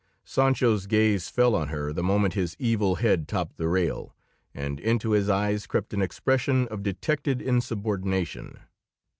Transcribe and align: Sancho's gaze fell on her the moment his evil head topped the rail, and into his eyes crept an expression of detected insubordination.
Sancho's 0.23 0.87
gaze 0.87 1.29
fell 1.29 1.53
on 1.53 1.67
her 1.67 1.93
the 1.93 2.01
moment 2.01 2.33
his 2.33 2.55
evil 2.57 2.95
head 2.95 3.27
topped 3.27 3.57
the 3.57 3.67
rail, 3.67 4.15
and 4.51 4.79
into 4.79 5.11
his 5.11 5.29
eyes 5.29 5.67
crept 5.67 5.93
an 5.93 6.01
expression 6.01 6.67
of 6.69 6.81
detected 6.81 7.39
insubordination. 7.39 8.57